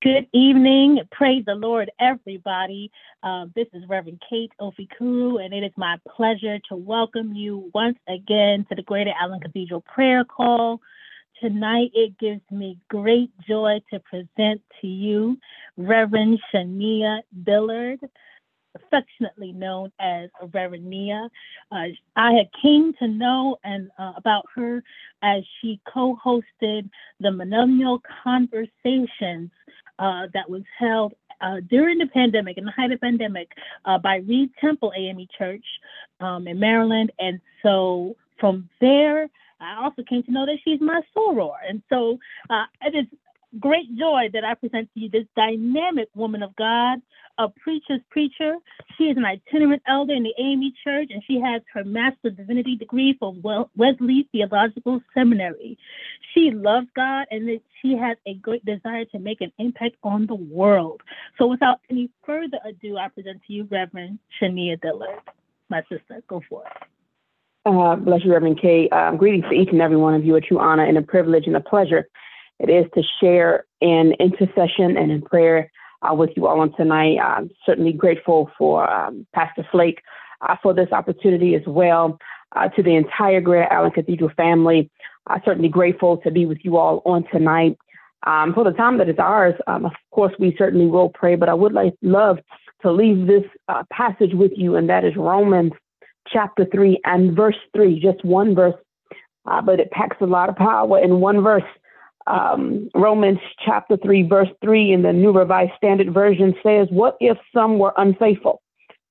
[0.00, 1.00] Good evening.
[1.10, 2.88] Praise the Lord, everybody.
[3.24, 7.98] Uh, this is Reverend Kate Ofikuru, and it is my pleasure to welcome you once
[8.08, 10.80] again to the Greater Allen Cathedral Prayer Call.
[11.42, 15.36] Tonight, it gives me great joy to present to you
[15.76, 17.98] Reverend Chania Dillard,
[18.76, 21.28] affectionately known as Reverend Nia.
[21.72, 24.80] Uh, I had came to know and uh, about her
[25.22, 26.88] as she co-hosted
[27.18, 29.50] the Millennial Conversations
[29.98, 33.52] uh, that was held uh, during the pandemic, in the height of the pandemic,
[33.84, 35.64] uh, by Reid Temple AME Church
[36.20, 37.12] um, in Maryland.
[37.18, 39.28] And so from there,
[39.60, 41.54] I also came to know that she's my soror.
[41.68, 42.18] And so
[42.50, 43.06] uh, it is
[43.58, 47.00] great joy that I present to you this dynamic woman of God,
[47.38, 48.56] a preacher's preacher.
[48.96, 52.36] She is an itinerant elder in the AME Church, and she has her Master of
[52.36, 53.42] Divinity degree from
[53.76, 55.78] Wesley Theological Seminary.
[56.34, 60.34] She loves God, and she has a great desire to make an impact on the
[60.34, 61.00] world.
[61.38, 65.20] So, without any further ado, I present to you Reverend Chania Dillard,
[65.68, 66.22] my sister.
[66.28, 66.72] Go for it.
[67.66, 68.88] Uh, bless you, Reverend Kay.
[68.88, 70.36] Um, greetings to each and every one of you.
[70.36, 72.08] A true honor and a privilege and a pleasure
[72.58, 75.70] it is to share in intercession and in prayer
[76.02, 77.18] uh, with you all on tonight.
[77.18, 80.02] I'm certainly grateful for um, Pastor Flake
[80.40, 82.18] uh, for this opportunity as well.
[82.56, 84.90] Uh, to the entire Greater Allen Cathedral family,
[85.26, 87.76] I'm certainly grateful to be with you all on tonight.
[88.26, 91.48] Um, for the time that is ours, um, of course, we certainly will pray, but
[91.48, 92.38] I would like love
[92.82, 95.72] to leave this uh, passage with you, and that is Romans
[96.26, 98.74] chapter 3 and verse 3, just one verse,
[99.46, 101.62] uh, but it packs a lot of power in one verse
[102.28, 107.38] um, Romans chapter 3, verse 3 in the New Revised Standard Version says, What if
[107.54, 108.62] some were unfaithful?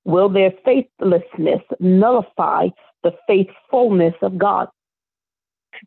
[0.06, 2.70] Will their faithlessness nullify
[3.04, 4.70] the faithfulness of God?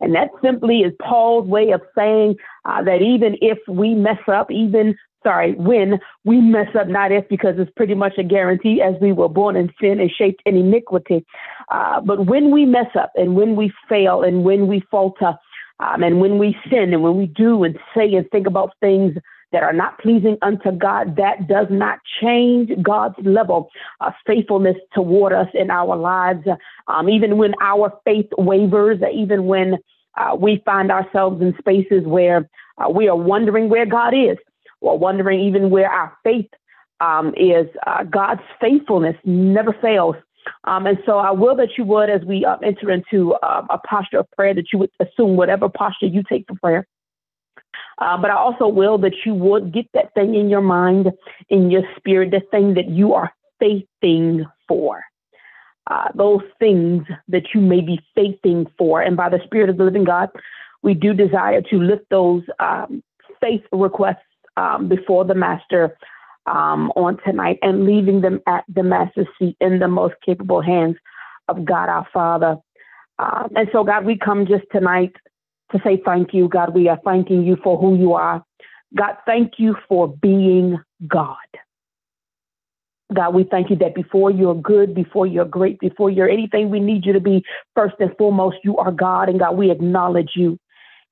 [0.01, 4.51] And that simply is Paul's way of saying uh, that even if we mess up,
[4.51, 8.95] even, sorry, when we mess up, not if, because it's pretty much a guarantee as
[9.01, 11.25] we were born in sin and shaped in iniquity.
[11.71, 15.35] Uh, but when we mess up and when we fail and when we falter,
[15.81, 19.17] um, and when we sin and when we do and say and think about things
[19.53, 23.71] that are not pleasing unto God, that does not change God's level
[24.01, 26.47] of faithfulness toward us in our lives.
[26.87, 29.79] Um, even when our faith wavers, even when
[30.17, 32.49] uh, we find ourselves in spaces where
[32.79, 34.37] uh, we are wondering where God is,
[34.81, 36.49] or wondering even where our faith
[37.01, 40.17] um, is, uh, God's faithfulness never fails.
[40.65, 43.79] Um, and so I will that you would, as we uh, enter into uh, a
[43.79, 46.87] posture of prayer, that you would assume whatever posture you take for prayer.
[47.99, 51.11] Uh, but I also will that you would get that thing in your mind,
[51.49, 55.03] in your spirit, the thing that you are faithing for.
[55.87, 59.03] Uh, those things that you may be faithing for.
[59.03, 60.29] And by the Spirit of the living God,
[60.83, 63.03] we do desire to lift those um,
[63.41, 64.19] faith requests
[64.57, 65.97] um, before the Master
[66.51, 70.97] um, on tonight and leaving them at the master's seat in the most capable hands
[71.49, 72.57] of God our Father.
[73.19, 75.13] Um, and so, God, we come just tonight
[75.73, 76.49] to say thank you.
[76.49, 78.45] God, we are thanking you for who you are.
[78.97, 81.37] God, thank you for being God.
[83.15, 86.81] God, we thank you that before you're good, before you're great, before you're anything we
[86.81, 87.45] need you to be,
[87.75, 89.29] first and foremost, you are God.
[89.29, 90.59] And God, we acknowledge you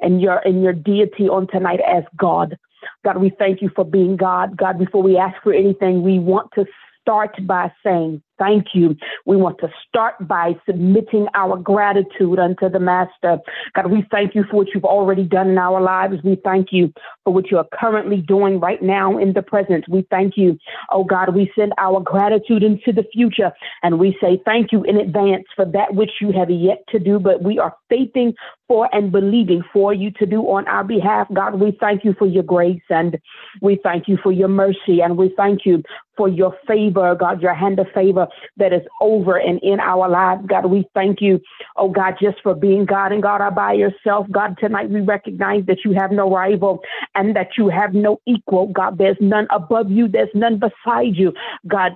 [0.01, 2.57] and your and your deity on tonight as God.
[3.05, 4.57] God, we thank you for being God.
[4.57, 6.67] God, before we ask for anything, we want to
[7.01, 8.97] start by saying thank you.
[9.27, 13.39] We want to start by submitting our gratitude unto the Master.
[13.75, 16.23] God, we thank you for what you've already done in our lives.
[16.23, 16.93] We thank you
[17.25, 19.85] for what you are currently doing right now in the present.
[19.89, 20.59] We thank you.
[20.91, 24.97] Oh God, we send our gratitude into the future and we say thank you in
[24.97, 28.35] advance for that which you have yet to do, but we are faithing
[28.69, 31.27] for and believing for you to do on our behalf.
[31.33, 33.19] God, we thank you for your grace and
[33.63, 35.83] we thank you for your mercy and we thank you
[36.17, 40.43] for your favor, God, your hand of favor that is over and in our lives.
[40.47, 41.41] God, we thank you,
[41.77, 44.27] oh God, just for being God and God all by yourself.
[44.31, 46.81] God, tonight we recognize that you have no rival
[47.15, 48.69] and that you have no equal.
[48.69, 51.33] God, there's none above you, there's none beside you.
[51.67, 51.93] God,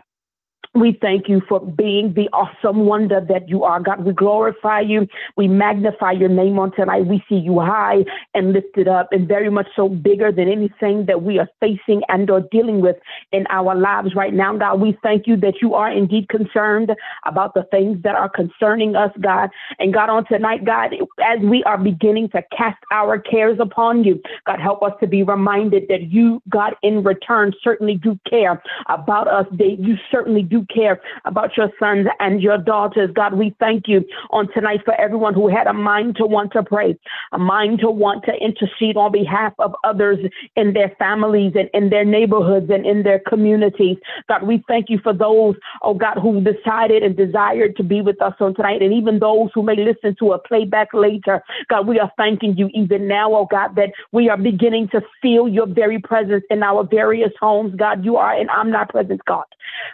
[0.75, 4.05] we thank you for being the awesome wonder that you are, God.
[4.05, 5.07] We glorify you.
[5.37, 7.07] We magnify your name on tonight.
[7.07, 8.05] We see you high
[8.35, 12.31] and lifted up and very much so bigger than anything that we are facing and
[12.31, 12.97] or dealing with
[13.33, 14.81] in our lives right now, God.
[14.81, 16.93] We thank you that you are indeed concerned
[17.27, 19.51] about the things that are concerning us, God.
[19.79, 24.23] And God, on tonight, God, as we are beginning to cast our cares upon you,
[24.47, 29.29] God, help us to be reminded that you, God, in return, certainly do care about
[29.29, 29.47] us.
[29.53, 33.11] That you certainly do care about your sons and your daughters.
[33.15, 36.63] God, we thank you on tonight for everyone who had a mind to want to
[36.63, 36.99] pray,
[37.33, 40.19] a mind to want to intercede on behalf of others
[40.57, 43.97] in their families and in their neighborhoods and in their communities.
[44.29, 48.21] God, we thank you for those, oh God, who decided and desired to be with
[48.21, 51.43] us on tonight, and even those who may listen to a playback later.
[51.69, 55.49] God, we are thanking you even now, oh God, that we are beginning to feel
[55.49, 57.75] your very presence in our various homes.
[57.77, 59.45] God, you are an omnipresent God.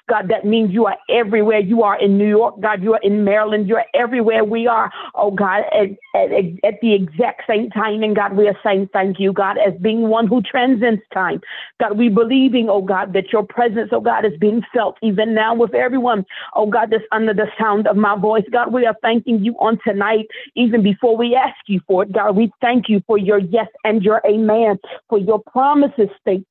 [0.09, 1.61] God, that means you are everywhere.
[1.61, 2.83] You are in New York, God.
[2.83, 3.69] You are in Maryland.
[3.69, 6.33] You are everywhere we are, oh God, at, at,
[6.65, 8.03] at the exact same time.
[8.03, 11.41] And God, we are saying thank you, God, as being one who transcends time.
[11.81, 15.55] God, we believing, oh God, that your presence, oh God, is being felt even now
[15.55, 16.27] with everyone,
[16.57, 18.45] oh God, that's under the sound of my voice.
[18.51, 20.27] God, we are thanking you on tonight,
[20.57, 22.13] even before we ask you for it.
[22.13, 24.79] God, we thank you for your yes and your amen,
[25.09, 26.47] for your promises state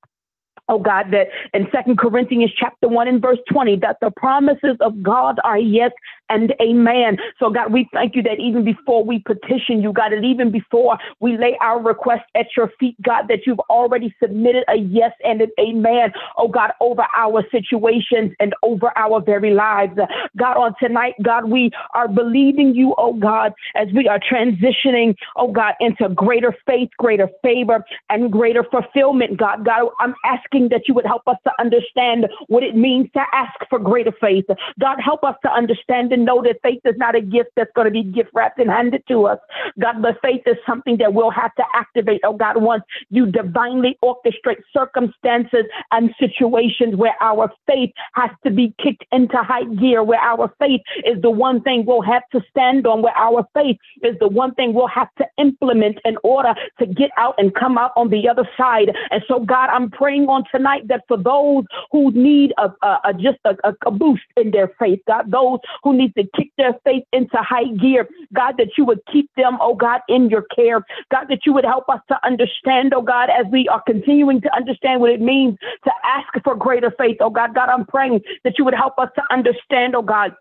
[0.70, 5.02] oh God, that in Second Corinthians chapter 1 and verse 20, that the promises of
[5.02, 5.92] God are yes
[6.30, 7.18] and amen.
[7.40, 10.98] So, God, we thank you that even before we petition you, God, and even before
[11.20, 15.42] we lay our request at your feet, God, that you've already submitted a yes and
[15.42, 19.98] an amen, oh God, over our situations and over our very lives.
[20.38, 25.52] God, on tonight, God, we are believing you, oh God, as we are transitioning, oh
[25.52, 29.66] God, into greater faith, greater favor, and greater fulfillment, God.
[29.66, 33.54] God, I'm asking that you would help us to understand what it means to ask
[33.70, 34.46] for greater faith.
[34.80, 37.92] God, help us to understand know that faith is not a gift that's going to
[37.92, 39.40] be gift wrapped and handed to us.
[39.80, 42.22] God, but faith is something that we'll have to activate.
[42.24, 48.74] Oh God, once you divinely orchestrate circumstances and situations where our faith has to be
[48.82, 52.88] kicked into high gear, where our faith is the one thing we'll have to stand
[52.88, 56.86] on, where our faith is the one thing we'll have to implement in order to
[56.86, 58.92] get out and come out on the other side.
[59.12, 63.14] And so, God, I'm praying on tonight that for those who need a, a, a
[63.14, 63.56] just a,
[63.86, 67.72] a boost in their faith, God, those who need to kick their faith into high
[67.80, 68.08] gear.
[68.34, 70.86] God, that you would keep them, oh God, in your care.
[71.12, 74.56] God, that you would help us to understand, oh God, as we are continuing to
[74.56, 77.18] understand what it means to ask for greater faith.
[77.20, 80.34] Oh God, God, I'm praying that you would help us to understand, oh God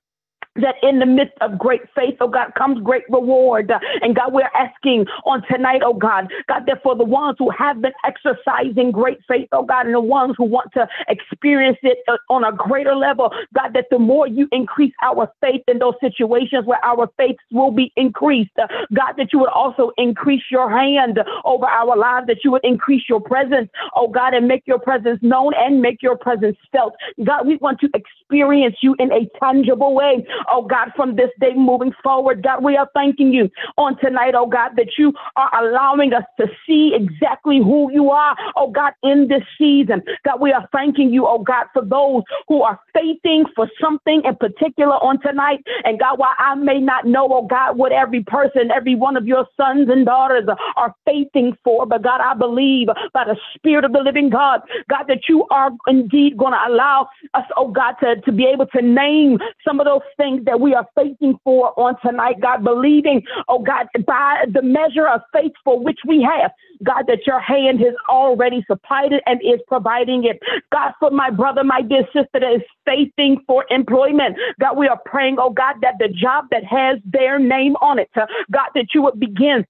[0.60, 3.70] that in the midst of great faith, oh God, comes great reward.
[4.02, 7.80] And God, we're asking on tonight, oh God, God, that for the ones who have
[7.80, 11.98] been exercising great faith, oh God, and the ones who want to experience it
[12.28, 16.66] on a greater level, God, that the more you increase our faith in those situations
[16.66, 21.66] where our faith will be increased, God, that you would also increase your hand over
[21.66, 25.52] our lives, that you would increase your presence, oh God, and make your presence known
[25.56, 26.94] and make your presence felt.
[27.24, 31.54] God, we want to experience you in a tangible way oh God, from this day
[31.54, 32.42] moving forward.
[32.42, 36.46] God, we are thanking you on tonight, oh God, that you are allowing us to
[36.66, 40.02] see exactly who you are, oh God, in this season.
[40.24, 44.36] God, we are thanking you, oh God, for those who are faithing for something in
[44.36, 45.64] particular on tonight.
[45.84, 49.26] And God, while I may not know, oh God, what every person, every one of
[49.26, 53.92] your sons and daughters are faithing for, but God, I believe by the Spirit of
[53.92, 58.20] the living God, God, that you are indeed going to allow us, oh God, to,
[58.22, 61.78] to be able to name some of those things things that we are facing for
[61.78, 66.50] on tonight, God, believing, oh God, by the measure of faith for which we have,
[66.84, 70.40] God, that your hand has already supplied it and is providing it.
[70.72, 75.00] God, for my brother, my dear sister that is faithing for employment, God, we are
[75.04, 78.88] praying, oh God, that the job that has their name on it, uh, God, that
[78.94, 79.64] you would begin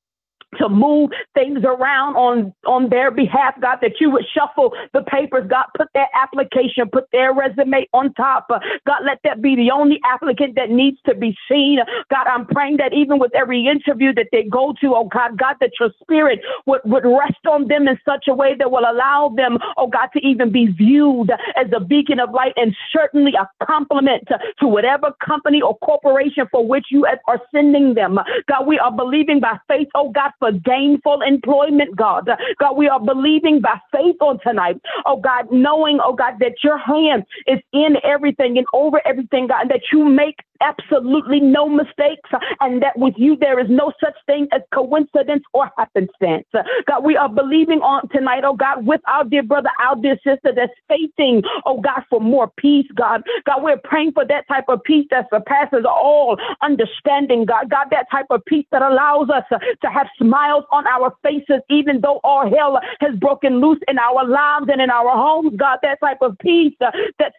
[0.58, 5.46] to move things around on on their behalf, God, that you would shuffle the papers,
[5.48, 8.48] God, put their application, put their resume on top.
[8.48, 11.78] God, let that be the only applicant that needs to be seen.
[12.10, 15.56] God, I'm praying that even with every interview that they go to, oh God, God,
[15.60, 19.32] that your spirit would, would rest on them in such a way that will allow
[19.36, 23.48] them, oh God, to even be viewed as a beacon of light and certainly a
[23.64, 28.18] compliment to, to whatever company or corporation for which you are sending them.
[28.48, 32.28] God, we are believing by faith, oh God, for gainful employment, God.
[32.58, 36.78] God, we are believing by faith on tonight, oh God, knowing, oh God, that your
[36.78, 42.30] hand is in everything and over everything, God, and that you make absolutely no mistakes,
[42.60, 46.46] and that with you there is no such thing as coincidence or happenstance.
[46.86, 50.52] God, we are believing on tonight, oh God, with our dear brother, our dear sister
[50.54, 53.22] that's faithing, oh God, for more peace, God.
[53.46, 57.70] God, we're praying for that type of peace that surpasses all understanding, God.
[57.70, 62.00] God, that type of peace that allows us to have smiles on our faces, even
[62.00, 65.78] though all hell has broken loose in our lives and in our homes, God.
[65.82, 66.74] That type of peace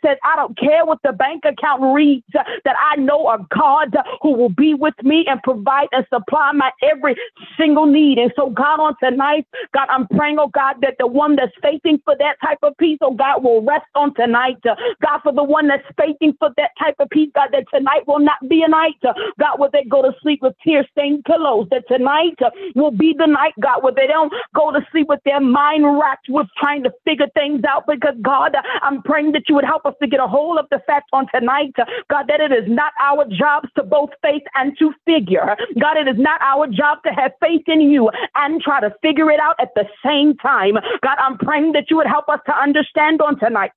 [0.03, 4.33] says, I don't care what the bank account reads, that I know a God who
[4.33, 7.15] will be with me and provide and supply my every
[7.57, 8.17] single need.
[8.17, 11.99] And so, God, on tonight, God, I'm praying, oh God, that the one that's faithing
[12.05, 14.57] for that type of peace, oh God, will rest on tonight.
[14.63, 18.19] God, for the one that's faithing for that type of peace, God, that tonight will
[18.19, 18.95] not be a night.
[19.39, 22.37] God, where they go to sleep with tear stained pillows, that tonight
[22.75, 26.27] will be the night, God, where they don't go to sleep with their mind racked
[26.29, 27.85] with trying to figure things out.
[27.87, 30.79] Because, God, I'm praying that you would help us to get a hold of the
[30.85, 31.73] fact on tonight,
[32.09, 35.55] God, that it is not our jobs to both faith and to figure.
[35.79, 39.31] God, it is not our job to have faith in you and try to figure
[39.31, 40.75] it out at the same time.
[41.01, 43.71] God, I'm praying that you would help us to understand on tonight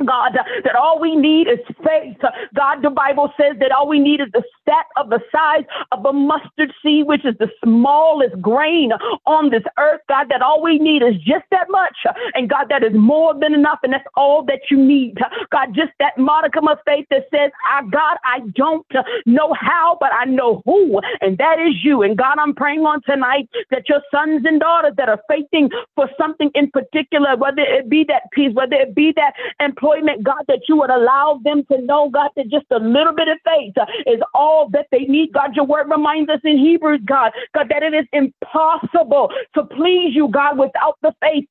[0.00, 0.32] God,
[0.64, 2.16] that all we need is faith.
[2.54, 6.04] God, the Bible says that all we need is the step of the size of
[6.04, 8.90] a mustard seed, which is the smallest grain
[9.26, 10.00] on this earth.
[10.08, 11.96] God, that all we need is just that much.
[12.34, 13.78] And God, that is more than enough.
[13.82, 15.18] And that's all that you need.
[15.50, 18.86] God, just that modicum of faith that says, I, God, I don't
[19.26, 21.00] know how, but I know who.
[21.20, 22.02] And that is you.
[22.02, 26.08] And God, I'm praying on tonight that your sons and daughters that are faithing for
[26.18, 30.44] something in particular, whether it be that peace, whether it be that employee, employment, God,
[30.48, 33.74] that you would allow them to know, God, that just a little bit of faith
[33.80, 35.32] uh, is all that they need.
[35.32, 40.14] God, your word reminds us in Hebrews, God, God, that it is impossible to please
[40.14, 41.48] you, God, without the faith.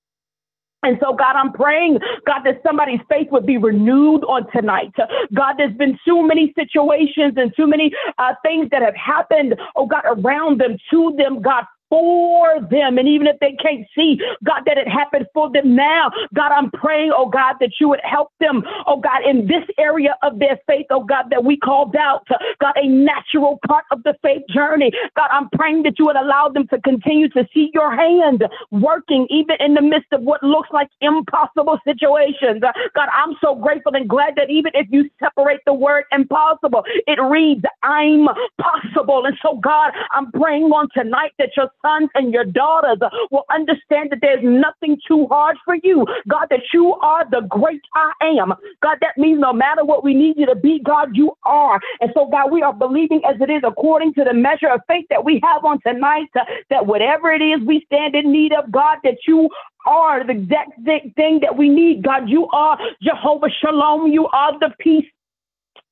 [0.84, 4.92] And so, God, I'm praying, God, that somebody's faith would be renewed on tonight.
[5.32, 9.86] God, there's been too many situations and too many uh, things that have happened, oh
[9.86, 12.98] God, around them, to them, God, for them.
[12.98, 16.72] And even if they can't see, God, that it happened for them now, God, I'm
[16.72, 20.58] praying, oh God, that you would help them, oh God, in this area of their
[20.66, 22.26] faith, oh God, that we called out,
[22.62, 24.92] God, a natural part of the faith journey.
[25.18, 29.28] God, I'm praying that you would allow them to continue to see your hand working
[29.30, 32.62] even in the midst of what looks like impossible situations.
[32.96, 37.20] God, I'm so grateful and glad that even if you separate the word impossible, it
[37.22, 39.26] reads, I'm possible.
[39.26, 43.00] And so, God, I'm praying on tonight that your sons and your daughters
[43.32, 46.06] will understand that there's nothing too hard for you.
[46.28, 48.54] God, that you are the great I am.
[48.82, 51.80] God, that means no matter what we need you to be, God, you are.
[52.00, 55.06] And so, God, we are believing as it is according to the measure of faith
[55.10, 58.72] that we have on tonight, uh, that whatever it is we stand in need of,
[58.72, 59.50] God, that you
[59.86, 60.74] are the exact
[61.16, 62.04] thing that we need.
[62.04, 64.12] God, you are Jehovah Shalom.
[64.12, 65.06] You are the peace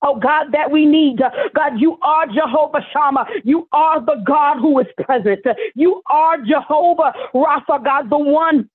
[0.01, 1.19] Oh God, that we need.
[1.55, 3.25] God, you are Jehovah Shammah.
[3.43, 5.45] You are the God who is present.
[5.75, 8.69] You are Jehovah Rapha, God, the one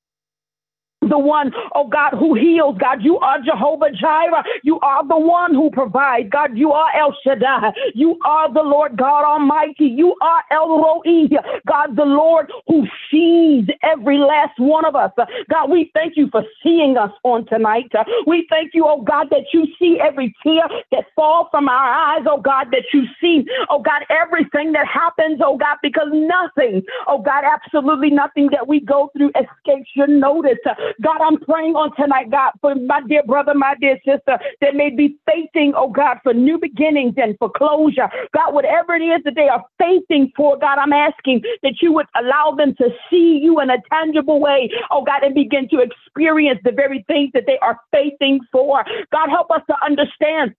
[1.08, 2.76] the one, oh God, who heals.
[2.78, 4.44] God, you are Jehovah Jireh.
[4.62, 6.28] You are the one who provides.
[6.30, 7.72] God, you are El Shaddai.
[7.94, 9.86] You are the Lord God Almighty.
[9.86, 11.28] You are El Roi.
[11.66, 15.10] God, the Lord who sees every last one of us.
[15.50, 17.90] God, we thank you for seeing us on tonight.
[18.26, 22.24] We thank you, oh God, that you see every tear that falls from our eyes,
[22.28, 27.20] oh God, that you see, oh God, everything that happens, oh God, because nothing, oh
[27.20, 30.58] God, absolutely nothing that we go through escapes your notice.
[31.02, 34.90] God, I'm praying on tonight, God, for my dear brother, my dear sister that may
[34.90, 38.08] be facing, oh God, for new beginnings and for closure.
[38.34, 42.06] God, whatever it is that they are facing for, God, I'm asking that you would
[42.14, 46.60] allow them to see you in a tangible way, oh God, and begin to experience
[46.64, 48.84] the very things that they are facing for.
[49.12, 50.54] God, help us to understand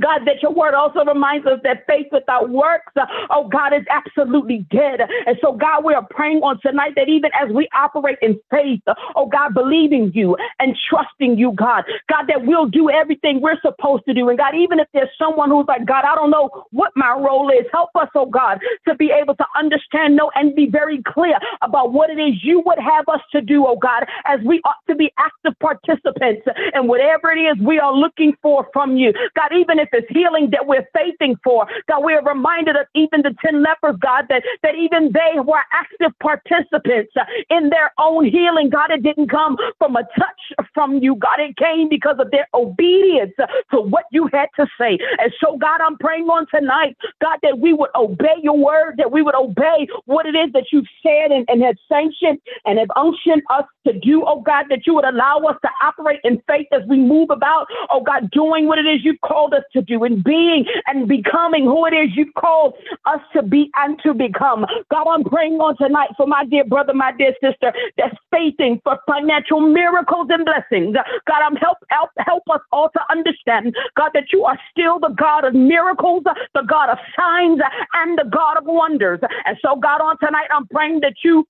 [0.00, 3.84] God, that your word also reminds us that faith without works, uh, oh God, is
[3.90, 5.00] absolutely dead.
[5.26, 8.80] And so, God, we are praying on tonight that even as we operate in faith,
[8.86, 13.60] uh, oh God, believing you and trusting you, God, God, that we'll do everything we're
[13.60, 14.28] supposed to do.
[14.28, 17.50] And God, even if there's someone who's like, God, I don't know what my role
[17.50, 21.38] is, help us, oh God, to be able to understand, know, and be very clear
[21.62, 24.84] about what it is you would have us to do, oh God, as we ought
[24.88, 29.12] to be active participants in whatever it is we are looking for from you.
[29.36, 31.66] God, even if it's healing that we're faithing for.
[31.88, 36.12] God, we're reminded of even the 10 lepers, God, that, that even they were active
[36.20, 38.70] participants uh, in their own healing.
[38.70, 41.16] God, it didn't come from a touch from you.
[41.16, 44.98] God, it came because of their obedience uh, to what you had to say.
[45.18, 49.10] And so, God, I'm praying on tonight, God, that we would obey your word, that
[49.10, 52.90] we would obey what it is that you've said and, and have sanctioned and have
[52.96, 56.66] unctioned us to do, oh God, that you would allow us to operate in faith
[56.72, 60.04] as we move about, oh God, doing what it is you've called us to do
[60.04, 62.74] in being and becoming who it is you've called
[63.06, 64.66] us to be and to become.
[64.90, 68.98] God, I'm praying on tonight for my dear brother, my dear sister that's faithing for
[69.06, 70.96] financial miracles and blessings.
[71.26, 75.14] God, I'm help help help us all to understand, God, that you are still the
[75.16, 77.60] God of miracles, the God of signs,
[77.94, 79.20] and the God of wonders.
[79.44, 81.46] And so, God, on tonight, I'm praying that you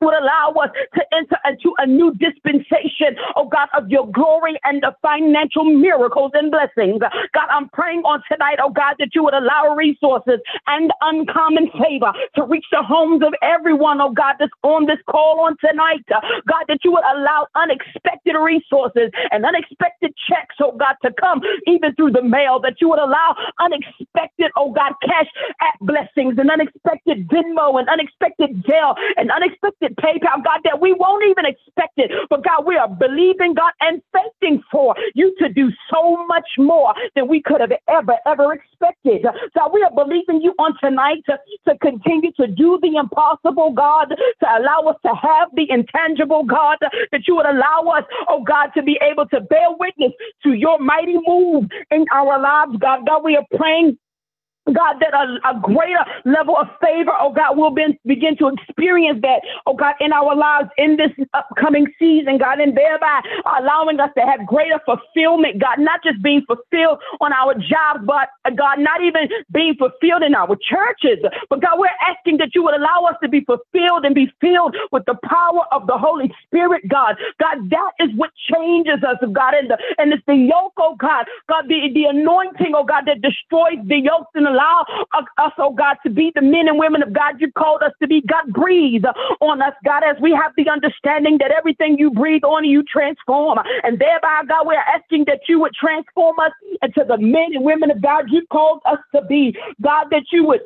[0.00, 4.82] would allow us to enter into a new dispensation, oh God, of your glory and
[4.82, 7.00] the financial miracles and blessings.
[7.00, 12.12] God, I'm praying on tonight, oh God, that you would allow resources and uncommon favor
[12.36, 16.04] to reach the homes of everyone, oh God, that's on this call on tonight.
[16.08, 21.94] God, that you would allow unexpected resources and unexpected checks, oh God, to come even
[21.94, 25.28] through the mail, that you would allow unexpected, oh God, Cash
[25.60, 31.24] App blessings and unexpected Venmo and unexpected Zelle and unexpected PayPal, God, that we won't
[31.30, 32.10] even expect it.
[32.30, 36.94] But God, we are believing, God, and thanking for you to do so much more
[37.14, 39.22] than we could have ever, ever expected.
[39.54, 44.06] God, we are believing you on tonight to, to continue to do the impossible, God,
[44.08, 48.70] to allow us to have the intangible, God, that you would allow us, oh God,
[48.76, 53.06] to be able to bear witness to your mighty move in our lives, God.
[53.06, 53.98] God, we are praying
[54.72, 59.20] God, that a, a, greater level of favor, oh God, will be, begin to experience
[59.22, 63.20] that, oh God, in our lives in this upcoming season, God, and thereby
[63.58, 68.28] allowing us to have greater fulfillment, God, not just being fulfilled on our jobs, but
[68.44, 71.18] uh, God, not even being fulfilled in our churches.
[71.48, 74.76] But God, we're asking that you would allow us to be fulfilled and be filled
[74.92, 77.16] with the power of the Holy Spirit, God.
[77.40, 81.26] God, that is what changes us, God, and, the, and it's the yoke, oh God,
[81.48, 84.84] God, the, the anointing, oh God, that destroys the yokes in the allow
[85.38, 88.08] us, oh God, to be the men and women of God you called us to
[88.08, 88.22] be.
[88.22, 89.04] God, breathe
[89.40, 93.58] on us, God, as we have the understanding that everything you breathe on you transform.
[93.84, 97.90] And thereby, God, we're asking that you would transform us into the men and women
[97.90, 99.56] of God you called us to be.
[99.80, 100.60] God, that you would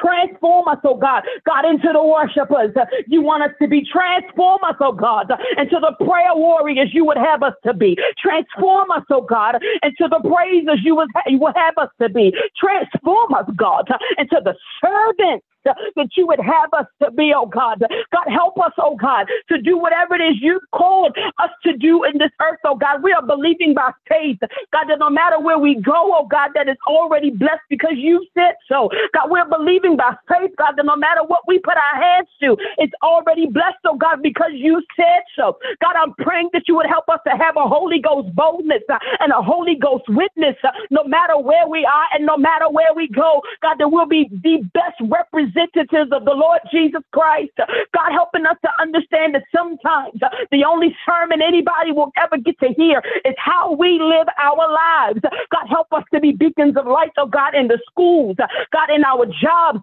[0.00, 2.74] Transform us, oh God, God, into the worshipers.
[3.06, 3.84] You want us to be.
[3.84, 7.96] Transform us, oh God, into the prayer warriors you would have us to be.
[8.18, 12.32] Transform us, oh God, into the praisers you would, you would have us to be.
[12.56, 17.82] Transform us, God, into the servants that you would have us to be, oh God.
[18.12, 22.04] God, help us, oh God, to do whatever it is you called us to do
[22.04, 23.02] in this earth, oh God.
[23.02, 24.38] We are believing by faith,
[24.72, 28.24] God, that no matter where we go, oh God, that is already blessed because you
[28.34, 28.90] said so.
[29.14, 32.56] God, we're believing by faith, God, that no matter what we put our hands to,
[32.78, 35.58] it's already blessed, oh God, because you said so.
[35.80, 38.98] God, I'm praying that you would help us to have a Holy Ghost boldness uh,
[39.20, 42.94] and a Holy Ghost witness, uh, no matter where we are and no matter where
[42.94, 43.42] we go.
[43.62, 47.52] God, that we'll be the best representatives representatives of the Lord Jesus Christ.
[47.56, 50.20] God helping us to understand that sometimes
[50.50, 55.20] the only sermon anybody will ever get to hear is how we live our lives.
[55.22, 58.36] God help us to be beacons of light, oh God, in the schools,
[58.72, 59.80] God, in our jobs,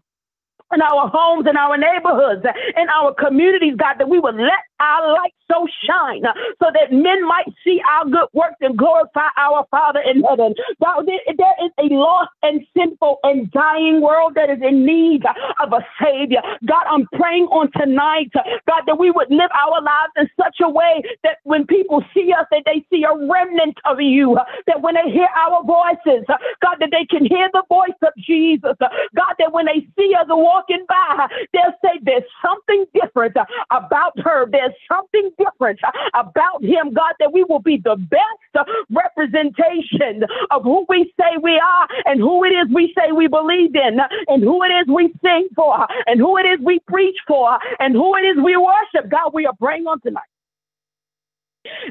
[0.74, 2.46] in our homes, in our neighborhoods,
[2.78, 6.92] in our communities, God, that we would let our light so shine uh, so that
[6.92, 10.54] men might see our good works and glorify our Father in heaven.
[10.82, 15.24] God, there is a lost and sinful and dying world that is in need
[15.62, 16.42] of a Savior.
[16.66, 20.58] God, I'm praying on tonight, uh, God, that we would live our lives in such
[20.64, 24.44] a way that when people see us, that they see a remnant of you, uh,
[24.68, 26.26] that when they hear our voices,
[26.62, 28.76] God, that they can hear the voice of Jesus.
[29.16, 33.36] God, that when they see us walking by, they'll say there's something different
[33.71, 34.50] about her.
[34.50, 35.80] There's there's something different
[36.13, 41.60] about him, God, that we will be the best representation of who we say we
[41.60, 45.13] are and who it is we say we believe in and who it is we
[45.24, 49.10] sing for and who it is we preach for and who it is we worship.
[49.10, 50.24] God, we are praying on tonight.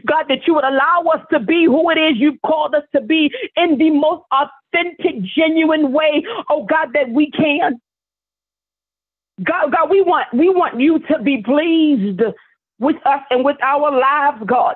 [0.06, 3.00] God, that you would allow us to be who it is you've called us to
[3.00, 7.80] be in the most authentic, genuine way, oh God, that we can.
[9.42, 12.20] God, God, we want we want you to be pleased
[12.78, 14.74] with us and with our lives, God.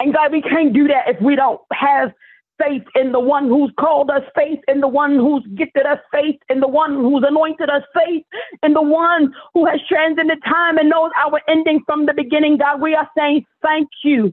[0.00, 2.12] And God, we can't do that if we don't have
[2.58, 6.38] faith in the one who's called us, faith in the one who's gifted us, faith
[6.48, 8.24] in the one who's anointed us, faith
[8.62, 12.56] in the one who has transcended time and knows our ending from the beginning.
[12.56, 14.32] God, we are saying thank you.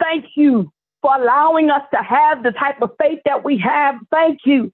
[0.00, 3.96] Thank you for allowing us to have the type of faith that we have.
[4.10, 4.72] Thank you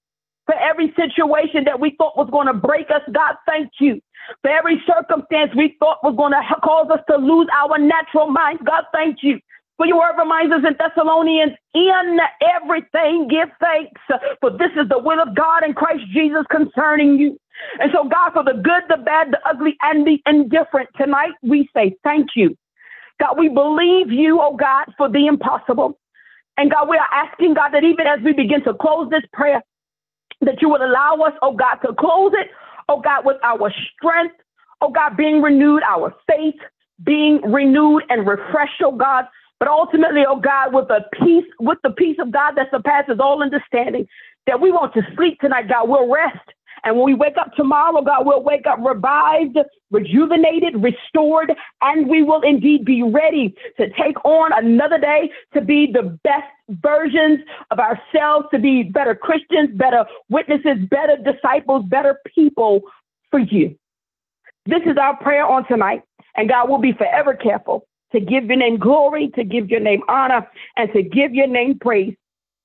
[0.48, 3.02] for every situation that we thought was going to break us.
[3.12, 4.00] God, thank you
[4.40, 8.62] for every circumstance we thought was going to cause us to lose our natural minds.
[8.64, 9.38] God, thank you.
[9.76, 12.18] For your word reminds us in Thessalonians, in
[12.56, 14.00] everything give thanks,
[14.40, 17.38] for this is the will of God in Christ Jesus concerning you.
[17.78, 21.68] And so, God, for the good, the bad, the ugly, and the indifferent, tonight we
[21.76, 22.56] say thank you.
[23.20, 25.98] God, we believe you, oh God, for the impossible.
[26.56, 29.62] And God, we are asking, God, that even as we begin to close this prayer,
[30.40, 32.48] that you would allow us, oh God, to close it
[32.88, 34.34] oh God, with our strength,
[34.80, 36.56] oh God, being renewed, our faith
[37.04, 39.26] being renewed and refreshed, oh God.
[39.58, 43.42] But ultimately, oh God, with the peace, with the peace of God that surpasses all
[43.42, 44.06] understanding,
[44.46, 45.88] that we want to sleep tonight, God.
[45.88, 46.38] We'll rest
[46.84, 49.58] And when we wake up tomorrow, God, we'll wake up revived,
[49.90, 55.90] rejuvenated, restored, and we will indeed be ready to take on another day to be
[55.92, 62.80] the best versions of ourselves, to be better Christians, better witnesses, better disciples, better people
[63.30, 63.76] for you.
[64.66, 66.02] This is our prayer on tonight.
[66.36, 70.02] And God will be forever careful to give your name glory, to give your name
[70.08, 72.14] honor, and to give your name praise.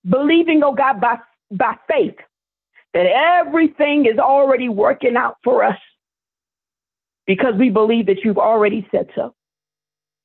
[0.07, 1.17] Believing, oh God, by,
[1.51, 2.15] by faith
[2.93, 5.77] that everything is already working out for us
[7.25, 9.33] because we believe that you've already said so.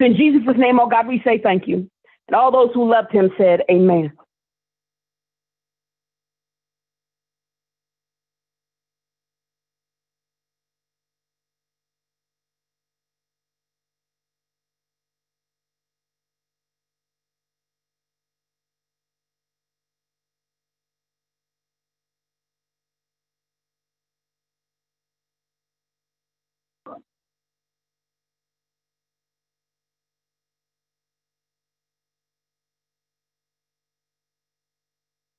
[0.01, 1.89] In Jesus' name, oh God, we say thank you.
[2.29, 4.13] And all those who loved him said, Amen.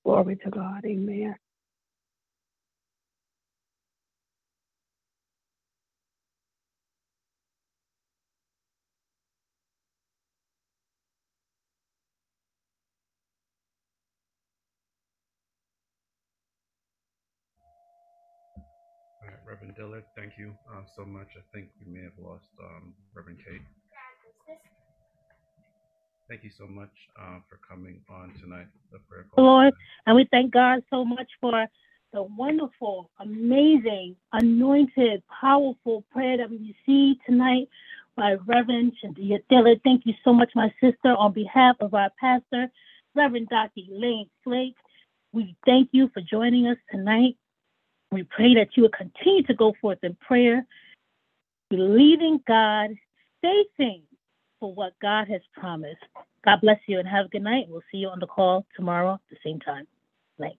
[0.10, 0.86] Glory to God.
[0.86, 1.36] Amen.
[19.48, 21.28] Reverend Dillard, thank you uh, so much.
[21.38, 23.62] I think we may have lost um, Reverend Kate.
[26.30, 29.44] Thank you so much uh, for coming on tonight, the prayer call.
[29.44, 29.74] Lord,
[30.06, 31.65] and we thank God so much for
[32.13, 37.68] the wonderful, amazing, anointed, powerful prayer that we received tonight
[38.15, 39.82] by Reverend Shandia Dillard.
[39.84, 42.70] Thank you so much, my sister, on behalf of our pastor,
[43.15, 43.82] Reverend Dr.
[43.92, 44.76] Elaine Flake.
[45.34, 47.38] We thank you for joining us tonight.
[48.12, 50.63] We pray that you will continue to go forth in prayer,
[51.72, 52.92] believing God,
[53.42, 54.04] facing
[54.60, 56.04] for what God has promised.
[56.45, 57.65] God bless you and have a good night.
[57.69, 59.88] We'll see you on the call tomorrow at the same time.
[60.38, 60.58] Night.